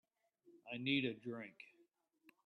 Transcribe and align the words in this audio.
I 0.73 0.77
need 0.79 1.05
a 1.05 1.13
drink. 1.13 1.57